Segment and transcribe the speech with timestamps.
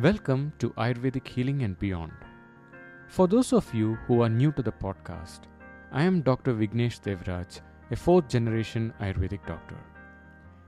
[0.00, 2.12] Welcome to Ayurvedic Healing and Beyond.
[3.08, 5.40] For those of you who are new to the podcast,
[5.92, 6.54] I am Dr.
[6.54, 9.76] Vignesh Devraj, a fourth generation Ayurvedic doctor.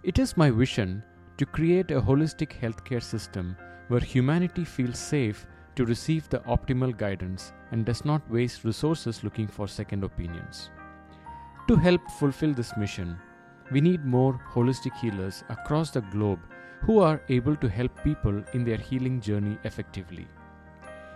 [0.02, 1.02] It is my vision
[1.38, 3.56] to create a holistic healthcare system
[3.88, 5.47] where humanity feels safe
[5.77, 10.69] to receive the optimal guidance and does not waste resources looking for second opinions.
[11.69, 13.17] To help fulfill this mission,
[13.72, 16.41] we need more holistic healers across the globe
[16.87, 20.27] who are able to help people in their healing journey effectively.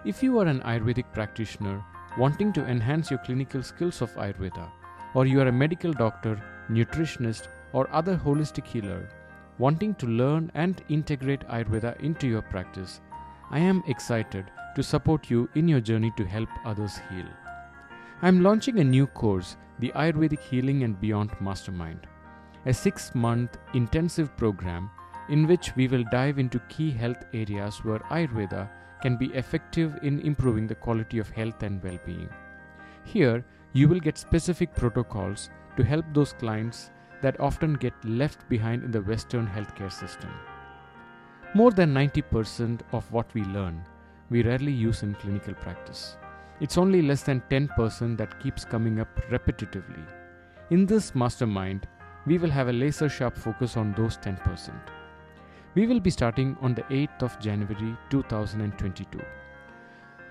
[0.05, 1.85] If you are an Ayurvedic practitioner
[2.17, 4.71] wanting to enhance your clinical skills of Ayurveda,
[5.15, 9.09] or you are a medical doctor, nutritionist, or other holistic healer
[9.59, 13.01] wanting to learn and integrate Ayurveda into your practice,
[13.51, 17.27] I am excited to support you in your journey to help others heal.
[18.23, 22.07] I am launching a new course, the Ayurvedic Healing and Beyond Mastermind,
[22.65, 24.91] a six month intensive program
[25.29, 28.69] in which we will dive into key health areas where Ayurveda
[29.03, 32.29] can be effective in improving the quality of health and well being.
[33.05, 36.91] Here, you will get specific protocols to help those clients
[37.23, 40.31] that often get left behind in the Western healthcare system.
[41.55, 43.85] More than 90% of what we learn,
[44.31, 46.17] we rarely use in clinical practice.
[46.61, 50.05] It's only less than 10% that keeps coming up repetitively.
[50.71, 51.87] In this mastermind,
[52.27, 54.71] we will have a laser sharp focus on those 10%.
[55.79, 59.21] We will be starting on the 8th of January 2022.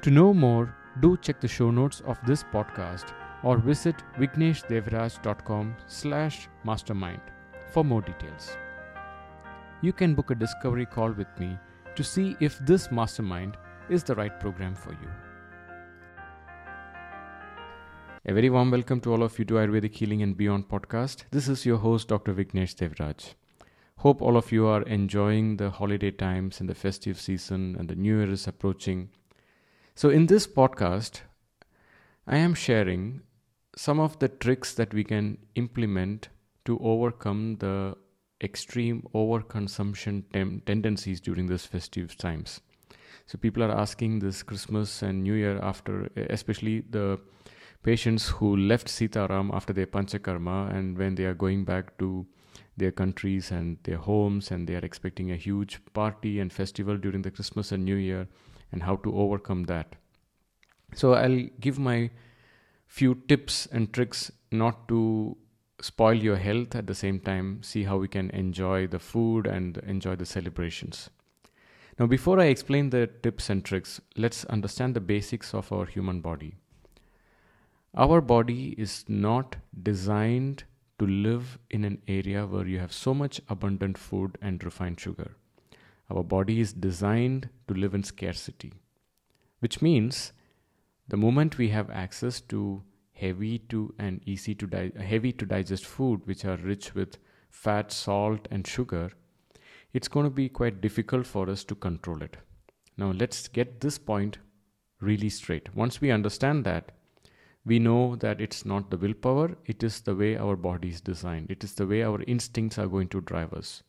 [0.01, 6.49] To know more, do check the show notes of this podcast or visit vigneshdevraj.com slash
[6.65, 7.21] mastermind
[7.71, 8.57] for more details.
[9.81, 11.57] You can book a discovery call with me
[11.95, 13.55] to see if this mastermind
[13.89, 15.09] is the right program for you.
[18.25, 21.23] A very warm welcome to all of you to Ayurvedic Healing and Beyond podcast.
[21.31, 22.33] This is your host, Dr.
[22.33, 23.35] Vignesh Devraj.
[24.01, 27.95] Hope all of you are enjoying the holiday times and the festive season and the
[27.95, 29.09] new year is approaching.
[29.95, 31.21] So, in this podcast,
[32.27, 33.21] I am sharing
[33.75, 36.29] some of the tricks that we can implement
[36.65, 37.95] to overcome the
[38.43, 42.61] extreme overconsumption tem- tendencies during this festive times.
[43.25, 47.19] So, people are asking this Christmas and New Year after, especially the
[47.81, 52.27] patients who left Sitaram after their Panchakarma and when they are going back to
[52.75, 57.21] their countries and their homes and they are expecting a huge party and festival during
[57.21, 58.27] the christmas and new year
[58.71, 59.95] and how to overcome that.
[60.93, 62.09] So i'll give my
[62.87, 65.37] few tips and tricks not to
[65.81, 69.77] spoil your health at the same time see how we can enjoy the food and
[69.79, 71.09] enjoy the celebrations.
[71.99, 76.21] Now before i explain the tips and tricks let's understand the basics of our human
[76.21, 76.55] body.
[77.95, 80.63] Our body is not designed
[80.99, 85.35] to live in an area where you have so much abundant food and refined sugar.
[86.09, 88.73] Our body is designed to live in scarcity,
[89.59, 90.31] which means
[91.07, 95.85] the moment we have access to heavy to and easy to di- heavy to digest
[95.85, 97.17] food which are rich with
[97.49, 99.11] fat, salt and sugar,
[99.93, 102.37] it's going to be quite difficult for us to control it.
[102.97, 104.37] Now let's get this point
[104.99, 105.75] really straight.
[105.75, 106.91] Once we understand that,
[107.67, 111.51] we know that it's not the willpower, it is the way our body is designed,
[111.51, 113.83] it is the way our instincts are going to drive us.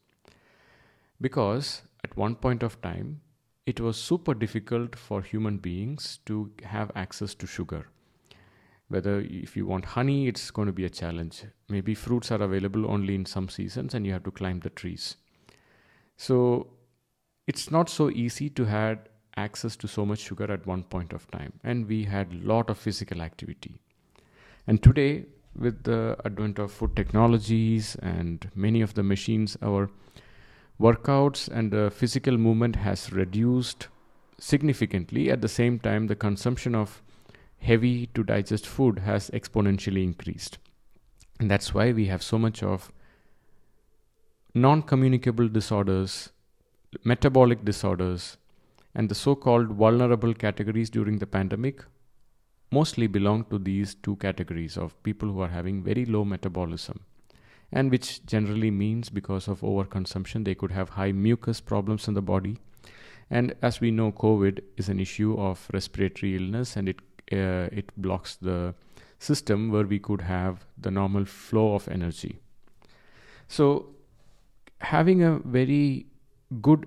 [1.20, 3.20] Because at one point of time,
[3.66, 7.86] it was super difficult for human beings to have access to sugar.
[8.88, 11.44] Whether if you want honey, it's going to be a challenge.
[11.68, 15.16] Maybe fruits are available only in some seasons and you have to climb the trees.
[16.16, 16.68] So
[17.46, 18.98] it's not so easy to have
[19.38, 21.52] access to so much sugar at one point of time.
[21.64, 23.80] And we had a lot of physical activity.
[24.66, 25.26] And today
[25.58, 29.90] with the advent of food technologies and many of the machines our
[30.80, 33.88] workouts and the physical movement has reduced
[34.38, 35.30] significantly.
[35.30, 37.02] At the same time the consumption of
[37.58, 40.58] heavy to digest food has exponentially increased.
[41.40, 42.92] And that's why we have so much of
[44.54, 46.30] non communicable disorders
[47.04, 48.36] metabolic disorders
[48.98, 51.84] and the so called vulnerable categories during the pandemic
[52.70, 56.98] mostly belong to these two categories of people who are having very low metabolism
[57.72, 62.22] and which generally means because of overconsumption they could have high mucus problems in the
[62.22, 62.56] body.
[63.30, 67.92] And as we know covid is an issue of respiratory illness and it uh, it
[67.96, 68.74] blocks the
[69.18, 72.38] system where we could have the normal flow of energy.
[73.46, 73.90] So
[74.80, 76.06] having a very
[76.62, 76.86] good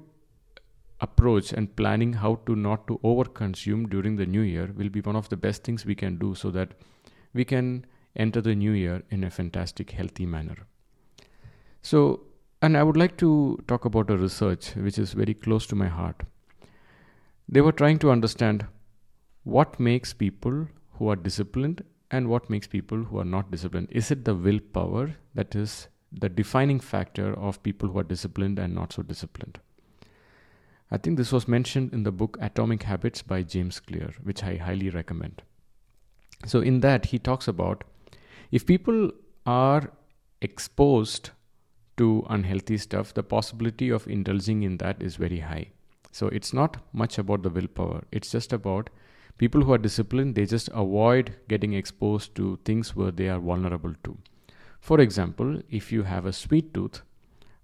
[1.02, 5.16] approach and planning how to not to overconsume during the new year will be one
[5.16, 6.74] of the best things we can do so that
[7.34, 10.58] we can enter the new year in a fantastic healthy manner
[11.82, 12.02] so
[12.62, 13.32] and i would like to
[13.68, 16.24] talk about a research which is very close to my heart
[17.48, 18.66] they were trying to understand
[19.44, 20.68] what makes people
[20.98, 23.88] who are disciplined and what makes people who are not disciplined.
[23.92, 28.76] Is it the willpower that is the defining factor of people who are disciplined and
[28.76, 29.60] not so disciplined?
[30.94, 34.58] I think this was mentioned in the book Atomic Habits by James Clear, which I
[34.58, 35.42] highly recommend.
[36.46, 37.86] So, in that, he talks about
[38.52, 39.12] if people
[39.46, 39.92] are
[40.42, 41.30] exposed
[41.96, 45.68] to unhealthy stuff, the possibility of indulging in that is very high.
[46.12, 48.90] So, it's not much about the willpower, it's just about
[49.38, 53.96] people who are disciplined, they just avoid getting exposed to things where they are vulnerable
[54.04, 54.18] to.
[54.82, 57.02] For example, if you have a sweet tooth,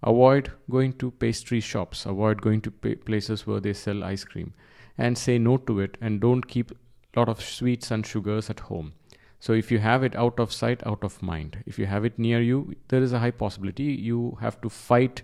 [0.04, 4.54] avoid going to pastry shops, avoid going to places where they sell ice cream,
[4.98, 8.60] and say no to it and don't keep a lot of sweets and sugars at
[8.60, 8.94] home.
[9.40, 12.18] So if you have it out of sight, out of mind, if you have it
[12.18, 15.22] near you, there is a high possibility you have to fight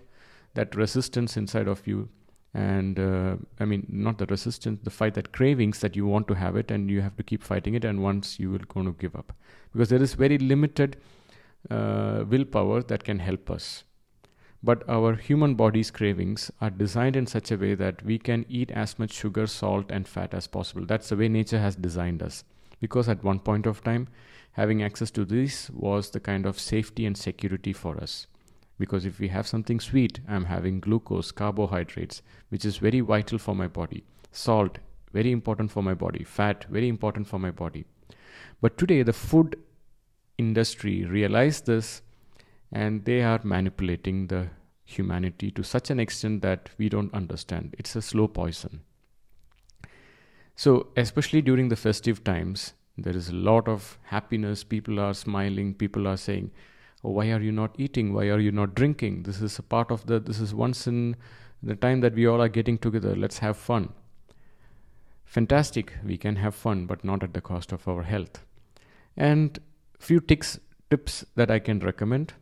[0.53, 2.09] that resistance inside of you.
[2.55, 6.35] And uh, i mean not the resistance the fight that cravings that you want to
[6.35, 8.91] have it and you have to keep fighting it and once you will going to
[8.91, 9.33] give up.
[9.71, 10.97] Because there is very limited
[11.71, 13.85] uh, willpower that can help us
[14.63, 18.71] but our human body's cravings are designed in such a way that we can eat
[18.71, 22.43] as much sugar salt and fat as possible that's the way nature has designed us
[22.79, 24.07] because at one point of time
[24.53, 28.27] having access to this was the kind of safety and security for us
[28.79, 33.55] because if we have something sweet, I'm having glucose, carbohydrates, which is very vital for
[33.55, 34.03] my body.
[34.31, 34.79] Salt,
[35.13, 36.23] very important for my body.
[36.23, 37.85] Fat, very important for my body.
[38.61, 39.57] But today, the food
[40.37, 42.01] industry realized this
[42.73, 44.47] and they are manipulating the
[44.83, 47.75] humanity to such an extent that we don't understand.
[47.79, 48.81] It's a slow poison.
[50.55, 54.63] So, especially during the festive times, there is a lot of happiness.
[54.63, 55.73] People are smiling.
[55.73, 56.51] People are saying,
[57.03, 59.91] oh, why are you not eating why are you not drinking this is a part
[59.91, 61.15] of the this is once in
[61.61, 63.89] the time that we all are getting together let's have fun
[65.25, 68.43] fantastic we can have fun but not at the cost of our health
[69.17, 69.59] and
[69.99, 70.59] few tips
[70.89, 72.33] tips that i can recommend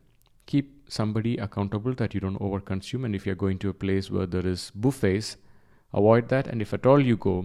[0.52, 4.26] keep somebody accountable that you don't overconsume and if you're going to a place where
[4.34, 5.36] there is buffets
[6.00, 7.36] avoid that and if at all you go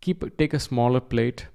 [0.00, 1.46] keep take a smaller plate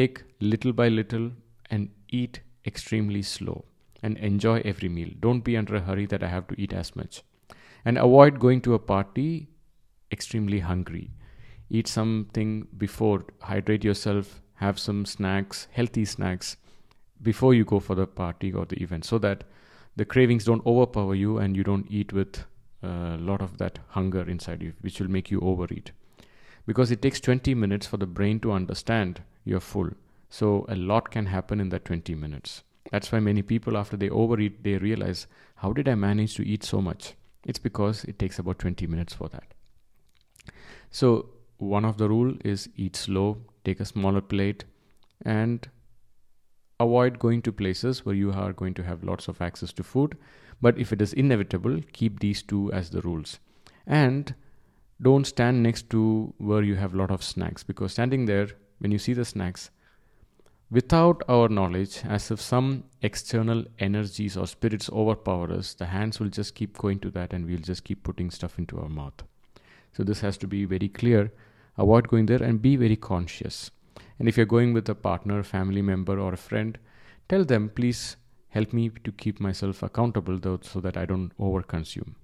[0.00, 1.30] take little by little
[1.70, 3.64] and eat extremely slow
[4.02, 5.10] and enjoy every meal.
[5.20, 7.22] Don't be under a hurry that I have to eat as much.
[7.84, 9.48] And avoid going to a party
[10.10, 11.10] extremely hungry.
[11.70, 16.56] Eat something before, hydrate yourself, have some snacks, healthy snacks
[17.22, 19.44] before you go for the party or the event so that
[19.96, 22.44] the cravings don't overpower you and you don't eat with
[22.82, 25.92] a lot of that hunger inside you, which will make you overeat.
[26.66, 29.90] Because it takes 20 minutes for the brain to understand you're full.
[30.30, 32.62] So a lot can happen in that 20 minutes.
[32.90, 35.26] That's why many people, after they overeat, they realize,
[35.56, 37.14] how did I manage to eat so much?
[37.44, 39.54] It's because it takes about 20 minutes for that.
[40.90, 44.64] So one of the rule is eat slow, take a smaller plate,
[45.24, 45.68] and
[46.82, 50.16] avoid going to places where you are going to have lots of access to food.
[50.60, 53.38] But if it is inevitable, keep these two as the rules.
[53.86, 54.34] And
[55.00, 58.48] don't stand next to where you have a lot of snacks because standing there,
[58.78, 59.70] when you see the snacks,
[60.72, 66.30] Without our knowledge, as if some external energies or spirits overpower us, the hands will
[66.30, 69.22] just keep going to that and we'll just keep putting stuff into our mouth.
[69.92, 71.30] So, this has to be very clear.
[71.76, 73.70] Avoid going there and be very conscious.
[74.18, 76.78] And if you're going with a partner, family member, or a friend,
[77.28, 78.16] tell them, please
[78.48, 82.14] help me to keep myself accountable though, so that I don't overconsume.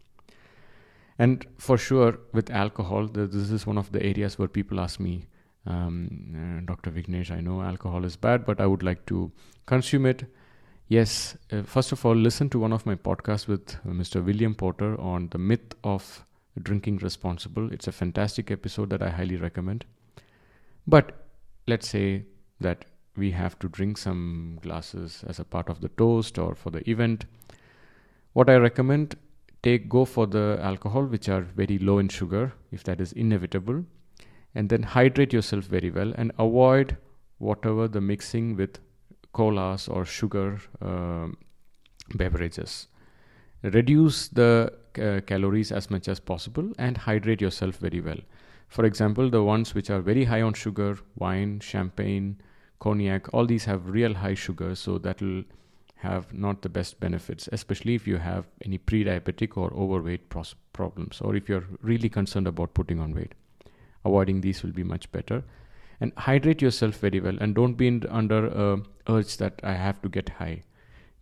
[1.19, 5.27] And for sure, with alcohol, this is one of the areas where people ask me,
[5.67, 6.91] um, uh, Dr.
[6.91, 9.33] Vignesh, I know alcohol is bad, but I would like to
[9.67, 10.25] consume it.
[10.87, 14.25] Yes, uh, first of all, listen to one of my podcasts with Mr.
[14.25, 16.25] William Porter on the myth of
[16.63, 17.71] drinking responsible.
[17.73, 19.85] It's a fantastic episode that I highly recommend.
[20.87, 21.28] But
[21.69, 22.25] let's say
[22.61, 22.85] that
[23.17, 26.89] we have to drink some glasses as a part of the toast or for the
[26.89, 27.27] event.
[28.33, 29.17] What I recommend
[29.63, 33.85] take go for the alcohol which are very low in sugar if that is inevitable
[34.55, 36.97] and then hydrate yourself very well and avoid
[37.39, 38.79] whatever the mixing with
[39.33, 41.27] colas or sugar uh,
[42.15, 42.87] beverages
[43.63, 44.73] reduce the
[45.03, 48.19] uh, calories as much as possible and hydrate yourself very well
[48.69, 52.37] for example the ones which are very high on sugar wine champagne
[52.79, 55.43] cognac all these have real high sugar so that will
[55.97, 61.21] have not the best benefits especially if you have any pre-diabetic or overweight pros- problems
[61.21, 63.35] or if you're really concerned about putting on weight.
[64.05, 65.43] Avoiding these will be much better.
[66.01, 70.01] And hydrate yourself very well and don't be in, under a urge that i have
[70.03, 70.63] to get high.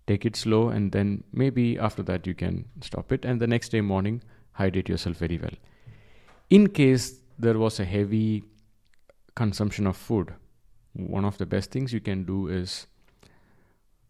[0.06, 3.70] Take it slow and then maybe after that you can stop it and the next
[3.70, 4.20] day morning
[4.52, 5.56] hydrate yourself very well.
[6.50, 7.06] In case
[7.38, 8.44] there was a heavy
[9.34, 10.32] consumption of food,
[10.96, 12.86] one of the best things you can do is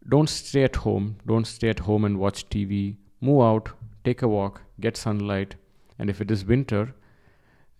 [0.09, 1.17] don't stay at home.
[1.25, 2.95] Don't stay at home and watch TV.
[3.19, 3.69] Move out,
[4.05, 5.55] take a walk, get sunlight.
[5.99, 6.93] And if it is winter,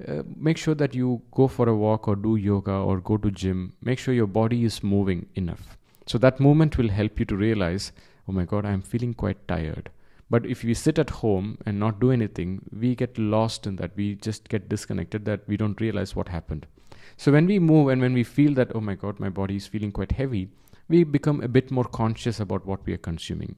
[0.08, 3.32] uh, make sure that you go for a walk or do yoga or go to
[3.32, 3.74] gym.
[3.82, 5.78] Make sure your body is moving enough.
[6.06, 7.92] So that movement will help you to realize,
[8.28, 9.90] oh my God, I'm feeling quite tired.
[10.30, 13.96] But if we sit at home and not do anything, we get lost in that.
[13.96, 16.68] We just get disconnected that we don't realize what happened.
[17.16, 19.68] So when we move and when we feel that, oh my God, my body is
[19.68, 20.50] feeling quite heavy,
[20.90, 23.56] we become a bit more conscious about what we are consuming.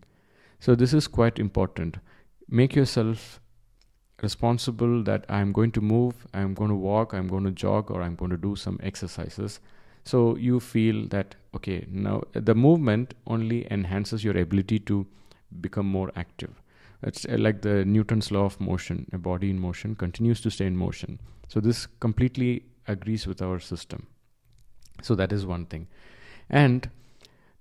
[0.60, 1.98] So this is quite important.
[2.48, 3.40] Make yourself
[4.22, 8.02] responsible that I'm going to move, I'm going to walk, I'm going to jog, or
[8.02, 9.60] I'm going to do some exercises.
[10.04, 15.08] So you feel that, okay, now the movement only enhances your ability to
[15.62, 16.59] become more active.
[17.02, 19.08] It's uh, like the Newton's law of motion.
[19.14, 21.20] A body in motion continues to stay in motion.
[21.48, 24.08] So this completely agrees with our system.
[25.02, 25.88] So that is one thing.
[26.50, 26.90] And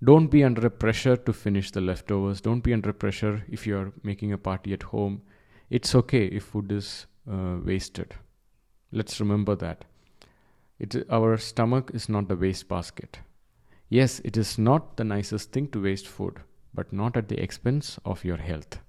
[0.03, 2.41] don't be under pressure to finish the leftovers.
[2.41, 5.21] Don't be under pressure if you're making a party at home.
[5.69, 8.15] It's okay if food is uh, wasted.
[8.91, 9.85] Let's remember that.
[10.79, 13.19] It, our stomach is not the waste basket.
[13.89, 16.39] Yes, it is not the nicest thing to waste food,
[16.73, 18.79] but not at the expense of your health.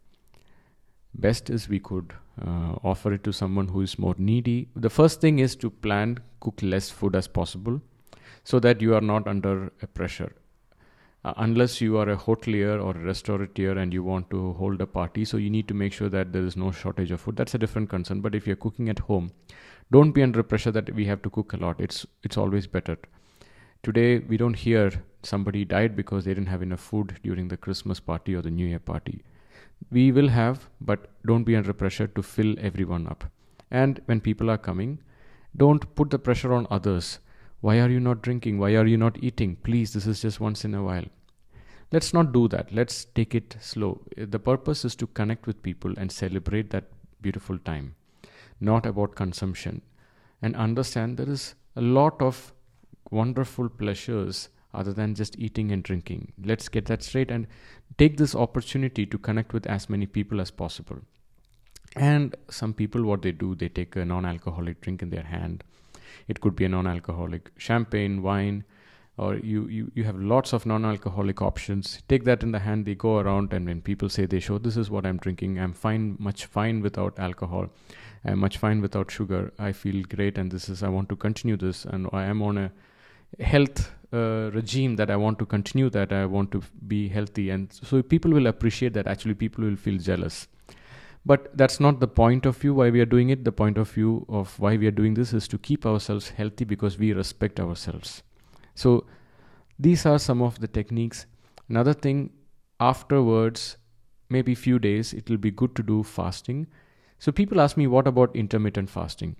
[1.14, 4.68] Best is we could uh, offer it to someone who is more needy.
[4.76, 7.80] The first thing is to plan, cook less food as possible
[8.44, 10.32] so that you are not under a pressure.
[11.22, 14.86] Uh, unless you are a hotelier or a restaurateur and you want to hold a
[14.86, 17.36] party, so you need to make sure that there is no shortage of food.
[17.36, 18.22] That's a different concern.
[18.22, 19.30] But if you're cooking at home,
[19.90, 21.78] don't be under pressure that we have to cook a lot.
[21.78, 22.96] It's it's always better.
[23.82, 24.90] Today we don't hear
[25.22, 28.66] somebody died because they didn't have enough food during the Christmas party or the New
[28.66, 29.22] Year party
[29.90, 33.24] we will have, but don't be under pressure to fill everyone up.
[33.70, 35.00] And when people are coming,
[35.56, 37.18] don't put the pressure on others.
[37.60, 38.58] Why are you not drinking?
[38.58, 39.56] Why are you not eating?
[39.56, 41.04] Please, this is just once in a while.
[41.92, 42.72] Let's not do that.
[42.72, 44.00] Let's take it slow.
[44.16, 46.84] The purpose is to connect with people and celebrate that
[47.20, 47.96] beautiful time,
[48.60, 49.82] not about consumption.
[50.40, 52.52] And understand there is a lot of
[53.10, 56.32] wonderful pleasures other than just eating and drinking.
[56.44, 57.46] Let's get that straight and
[57.98, 60.98] take this opportunity to connect with as many people as possible.
[61.96, 65.64] And some people, what they do, they take a non alcoholic drink in their hand.
[66.28, 68.64] It could be a non alcoholic champagne, wine,
[69.20, 72.02] or you, you, you have lots of non alcoholic options.
[72.08, 74.76] Take that in the hand, they go around, and when people say they show, this
[74.76, 77.68] is what I'm drinking, I'm fine, much fine without alcohol,
[78.24, 81.56] I'm much fine without sugar, I feel great, and this is, I want to continue
[81.56, 82.72] this, and I am on a
[83.42, 87.50] health uh, regime that I want to continue that I want to be healthy.
[87.50, 89.06] And so people will appreciate that.
[89.06, 90.48] Actually people will feel jealous.
[91.24, 93.44] But that's not the point of view why we are doing it.
[93.44, 96.64] The point of view of why we are doing this is to keep ourselves healthy
[96.64, 98.22] because we respect ourselves.
[98.74, 99.04] So
[99.78, 101.26] these are some of the techniques.
[101.68, 102.30] Another thing
[102.80, 103.76] afterwards
[104.30, 106.66] maybe few days it will be good to do fasting.
[107.18, 109.36] So people ask me what about intermittent fasting?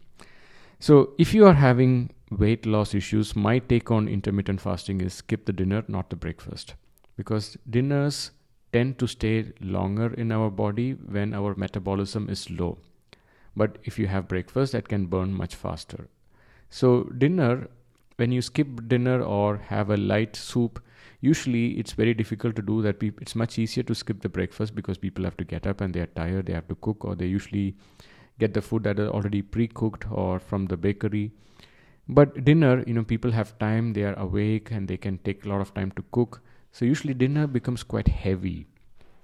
[0.80, 5.46] So if you are having weight loss issues, my take on intermittent fasting is skip
[5.46, 6.74] the dinner, not the breakfast.
[7.16, 8.30] Because dinners
[8.72, 12.78] tend to stay longer in our body when our metabolism is low.
[13.56, 16.08] But if you have breakfast, that can burn much faster.
[16.70, 17.68] So, dinner,
[18.16, 20.80] when you skip dinner or have a light soup,
[21.20, 23.02] usually it's very difficult to do that.
[23.02, 26.00] It's much easier to skip the breakfast because people have to get up and they
[26.00, 27.74] are tired, they have to cook, or they usually
[28.38, 31.32] get the food that is already pre cooked or from the bakery
[32.10, 35.48] but dinner, you know, people have time, they are awake and they can take a
[35.48, 36.42] lot of time to cook.
[36.72, 38.66] So usually dinner becomes quite heavy.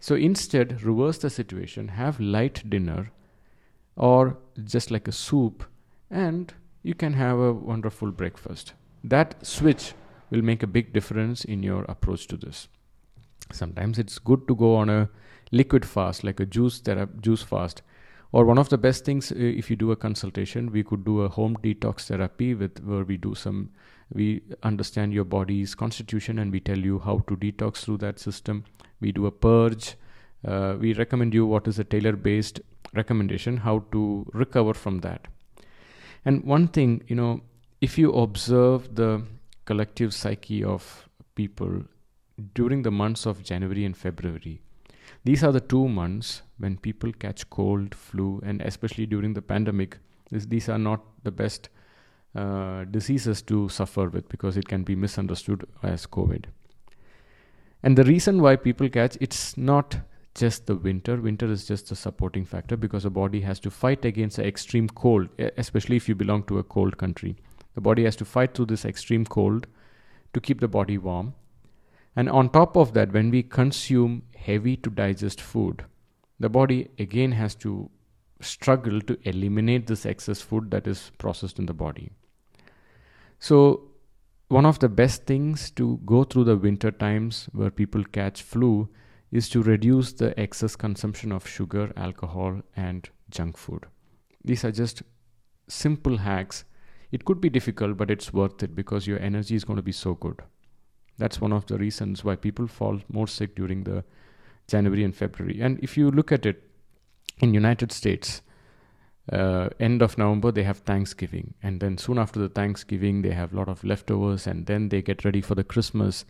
[0.00, 3.10] So instead, reverse the situation, have light dinner
[3.96, 5.64] or just like a soup,
[6.10, 6.52] and
[6.82, 8.74] you can have a wonderful breakfast.
[9.02, 9.94] That switch
[10.30, 12.68] will make a big difference in your approach to this.
[13.52, 15.08] Sometimes it's good to go on a
[15.50, 17.82] liquid fast, like a juice therapy, juice fast,
[18.32, 21.28] or one of the best things if you do a consultation we could do a
[21.28, 23.70] home detox therapy with where we do some
[24.12, 28.64] we understand your body's constitution and we tell you how to detox through that system.
[29.00, 29.96] We do a purge.
[30.46, 32.60] Uh, we recommend you what is a tailor based
[32.94, 35.26] recommendation how to recover from that.
[36.24, 37.40] And one thing you know
[37.80, 39.22] if you observe the
[39.64, 41.82] collective psyche of people
[42.54, 44.60] during the months of january and february
[45.26, 49.98] these are the two months when people catch cold, flu, and especially during the pandemic.
[50.30, 51.68] This, these are not the best
[52.34, 56.44] uh, diseases to suffer with because it can be misunderstood as COVID.
[57.82, 59.98] And the reason why people catch it's not
[60.34, 61.16] just the winter.
[61.16, 64.88] Winter is just a supporting factor because the body has to fight against the extreme
[64.88, 67.36] cold, especially if you belong to a cold country.
[67.74, 69.66] The body has to fight through this extreme cold
[70.34, 71.34] to keep the body warm.
[72.16, 75.84] And on top of that, when we consume heavy to digest food,
[76.38, 77.90] the body again has to
[78.40, 82.10] struggle to eliminate this excess food that is processed in the body.
[83.38, 83.90] So,
[84.48, 88.88] one of the best things to go through the winter times where people catch flu
[89.32, 93.86] is to reduce the excess consumption of sugar, alcohol, and junk food.
[94.44, 95.02] These are just
[95.68, 96.64] simple hacks.
[97.10, 99.92] It could be difficult, but it's worth it because your energy is going to be
[99.92, 100.42] so good.
[101.18, 104.04] That's one of the reasons why people fall more sick during the
[104.66, 105.60] January and February.
[105.60, 106.62] And if you look at it
[107.38, 108.42] in United States,
[109.32, 113.52] uh, end of November they have Thanksgiving, and then soon after the Thanksgiving they have
[113.52, 116.24] a lot of leftovers, and then they get ready for the Christmas,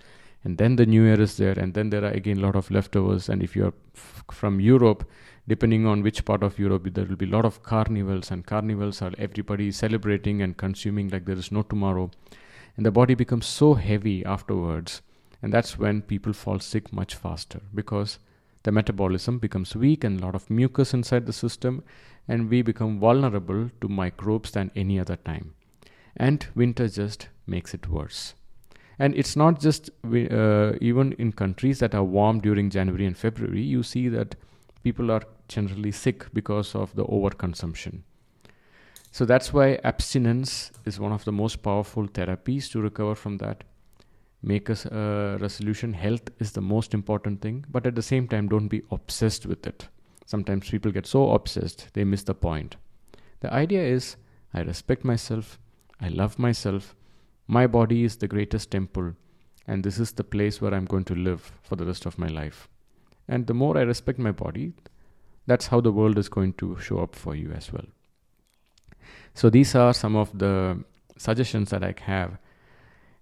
[0.44, 2.70] and then the New Year is there, and then there are again a lot of
[2.70, 3.28] leftovers.
[3.28, 5.08] And if you're f- from Europe,
[5.46, 9.02] depending on which part of Europe, there will be a lot of carnivals, and carnivals
[9.02, 12.10] are everybody celebrating and consuming like there is no tomorrow,
[12.76, 15.02] and the body becomes so heavy afterwards,
[15.42, 17.60] and that's when people fall sick much faster.
[17.74, 18.18] Because
[18.66, 21.84] the metabolism becomes weak and a lot of mucus inside the system
[22.26, 25.54] and we become vulnerable to microbes than any other time.
[26.16, 28.34] And winter just makes it worse.
[28.98, 33.62] And it's not just uh, even in countries that are warm during january and february
[33.62, 34.34] you see that
[34.82, 38.00] people are generally sick because of the overconsumption.
[39.12, 43.62] So that's why abstinence is one of the most powerful therapies to recover from that
[44.42, 45.92] make a uh, resolution.
[45.92, 49.66] Health is the most important thing but at the same time don't be obsessed with
[49.66, 49.88] it.
[50.24, 52.76] Sometimes people get so obsessed they miss the point.
[53.40, 54.16] The idea is
[54.54, 55.58] i respect myself
[56.00, 56.94] i love myself
[57.46, 59.12] my body is the greatest temple
[59.66, 62.28] and this is the place where i'm going to live for the rest of my
[62.28, 62.68] life.
[63.28, 64.72] And the more i respect my body
[65.46, 67.84] that's how the world is going to show up for you as well.
[69.34, 70.82] So these are some of the
[71.16, 72.38] suggestions that i have.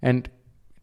[0.00, 0.30] And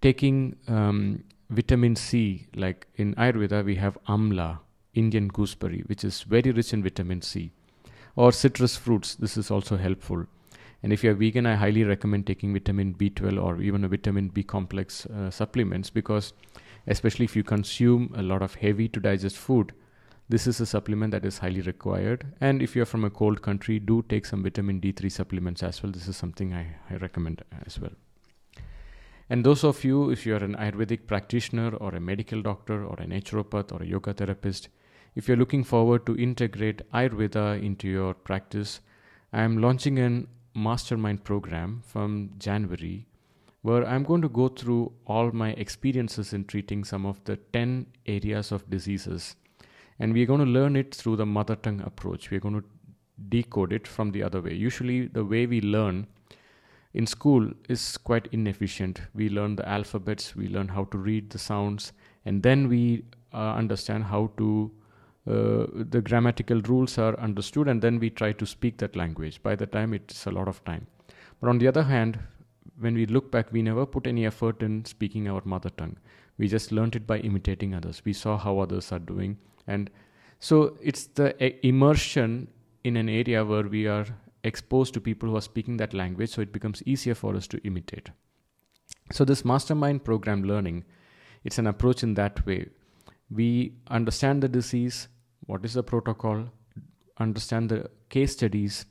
[0.01, 4.59] taking um, vitamin C, like in Ayurveda, we have amla,
[4.93, 7.51] Indian gooseberry, which is very rich in vitamin C,
[8.15, 9.15] or citrus fruits.
[9.15, 10.25] This is also helpful.
[10.83, 14.43] And if you're vegan, I highly recommend taking vitamin B12 or even a vitamin B
[14.43, 16.33] complex uh, supplements because,
[16.87, 19.73] especially if you consume a lot of heavy to digest food,
[20.29, 22.25] this is a supplement that is highly required.
[22.39, 25.91] And if you're from a cold country, do take some vitamin D3 supplements as well.
[25.91, 27.91] This is something I, I recommend as well.
[29.31, 33.05] And those of you, if you're an Ayurvedic practitioner or a medical doctor or a
[33.05, 34.67] naturopath or a yoga therapist,
[35.15, 38.81] if you're looking forward to integrate Ayurveda into your practice,
[39.31, 43.07] I am launching an mastermind program from January
[43.61, 47.85] where I'm going to go through all my experiences in treating some of the 10
[48.07, 49.37] areas of diseases.
[49.97, 52.31] And we're going to learn it through the mother tongue approach.
[52.31, 52.67] We're going to
[53.29, 54.55] decode it from the other way.
[54.55, 56.07] Usually, the way we learn
[56.93, 59.01] in school is quite inefficient.
[59.13, 61.93] We learn the alphabets, we learn how to read the sounds,
[62.25, 64.71] and then we uh, understand how to.
[65.27, 69.41] Uh, the grammatical rules are understood, and then we try to speak that language.
[69.43, 70.87] By the time, it's a lot of time.
[71.39, 72.17] But on the other hand,
[72.79, 75.97] when we look back, we never put any effort in speaking our mother tongue.
[76.39, 78.01] We just learned it by imitating others.
[78.03, 79.91] We saw how others are doing, and
[80.39, 82.47] so it's the immersion
[82.83, 84.07] in an area where we are
[84.43, 87.57] exposed to people who are speaking that language, so it becomes easier for us to
[87.65, 88.09] imitate.
[89.11, 90.85] So, this mastermind program learning,
[91.43, 92.69] it's an approach in that way.
[93.29, 95.07] We understand the disease,
[95.45, 96.49] what is the protocol,
[97.17, 98.85] understand the case studies,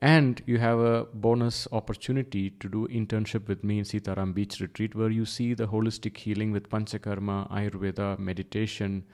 [0.00, 4.94] and you have a bonus opportunity to do internship with me in Sitaram Beach Retreat,
[4.94, 9.04] where you see the holistic healing with Panchakarma, Ayurveda, meditation,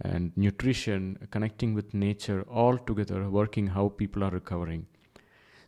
[0.00, 4.86] and nutrition, connecting with nature, all together, working how people are recovering.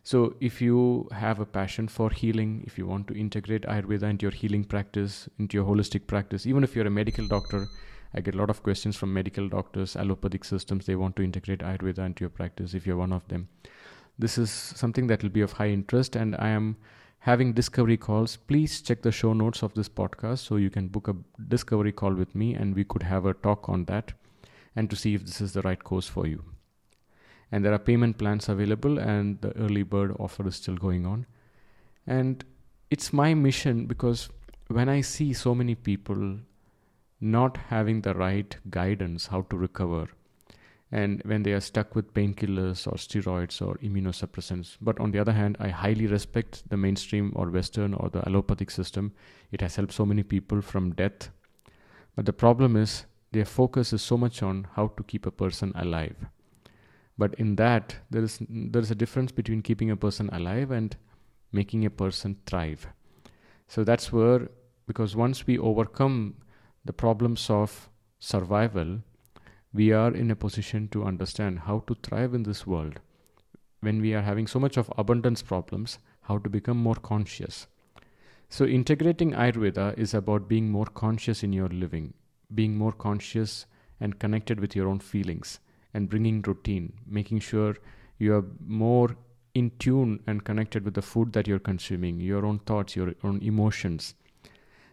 [0.07, 4.23] So, if you have a passion for healing, if you want to integrate Ayurveda into
[4.23, 7.67] your healing practice, into your holistic practice, even if you're a medical doctor,
[8.13, 11.59] I get a lot of questions from medical doctors, allopathic systems, they want to integrate
[11.59, 13.49] Ayurveda into your practice if you're one of them.
[14.17, 16.77] This is something that will be of high interest, and I am
[17.19, 18.37] having discovery calls.
[18.37, 21.17] Please check the show notes of this podcast so you can book a
[21.49, 24.13] discovery call with me and we could have a talk on that
[24.73, 26.45] and to see if this is the right course for you
[27.51, 31.25] and there are payment plans available and the early bird offer is still going on.
[32.05, 32.43] And
[32.89, 34.29] it's my mission because
[34.67, 36.37] when i see so many people
[37.19, 40.07] not having the right guidance how to recover
[40.91, 45.33] and when they are stuck with painkillers or steroids or immunosuppressants but on the other
[45.33, 49.11] hand i highly respect the mainstream or western or the allopathic system.
[49.51, 51.29] It has helped so many people from death.
[52.15, 55.73] But the problem is their focus is so much on how to keep a person
[55.75, 56.15] alive.
[57.17, 60.95] But in that, there is there is a difference between keeping a person alive and
[61.51, 62.87] making a person thrive.
[63.67, 64.49] So that's where,
[64.85, 66.35] because once we overcome
[66.85, 68.99] the problems of survival,
[69.73, 72.99] we are in a position to understand how to thrive in this world.
[73.81, 77.67] When we are having so much of abundance problems, how to become more conscious.
[78.49, 82.13] So, integrating Ayurveda is about being more conscious in your living,
[82.53, 83.65] being more conscious
[83.99, 85.59] and connected with your own feelings,
[85.93, 87.75] and bringing routine, making sure
[88.19, 89.15] you are more
[89.53, 93.41] in tune and connected with the food that you're consuming, your own thoughts, your own
[93.41, 94.13] emotions.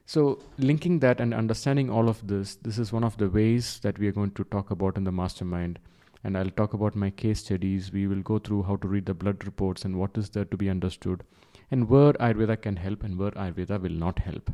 [0.06, 3.98] So, linking that and understanding all of this, this is one of the ways that
[3.98, 5.78] we are going to talk about in the mastermind.
[6.22, 7.92] And I'll talk about my case studies.
[7.92, 10.56] We will go through how to read the blood reports and what is there to
[10.56, 11.24] be understood,
[11.70, 14.50] and where Ayurveda can help and where Ayurveda will not help.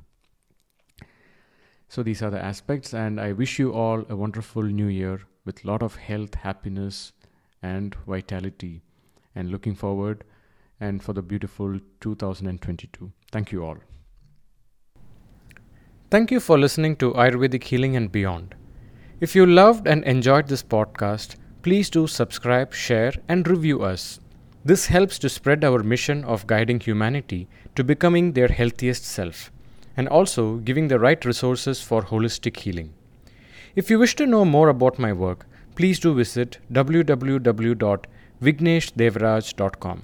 [1.88, 5.64] So, these are the aspects, and I wish you all a wonderful new year with
[5.64, 7.12] lot of health, happiness,
[7.62, 8.82] and vitality
[9.34, 10.24] and looking forward
[10.80, 13.12] and for the beautiful 2022.
[13.30, 13.78] Thank you all.
[16.10, 18.54] Thank you for listening to Ayurvedic Healing and Beyond.
[19.20, 24.18] If you loved and enjoyed this podcast, please do subscribe, share, and review us.
[24.64, 29.52] This helps to spread our mission of guiding humanity to becoming their healthiest self
[29.96, 32.92] and also giving the right resources for holistic healing.
[33.74, 38.04] If you wish to know more about my work, please do visit www
[38.42, 40.02] vigneshdevraj.com.